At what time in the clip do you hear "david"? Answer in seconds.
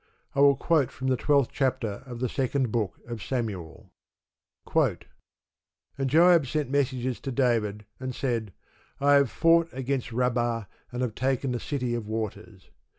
7.31-7.85